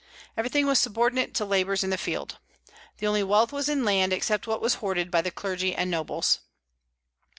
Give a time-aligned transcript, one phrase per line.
[0.35, 2.39] Everything was subordinate to labors in the field.
[2.97, 6.39] The only wealth was in land, except what was hoarded by the clergy and nobles.